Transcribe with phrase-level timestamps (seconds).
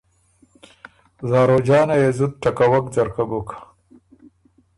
[1.29, 3.49] زاروجانه يې زُت ټکوَک ځرکۀ بُک۔